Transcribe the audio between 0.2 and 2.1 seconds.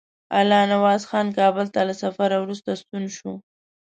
الله نواز خان کابل ته له